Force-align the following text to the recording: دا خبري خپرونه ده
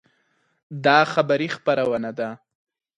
دا 0.85 0.99
خبري 1.13 1.47
خپرونه 1.55 2.11
ده 2.17 2.29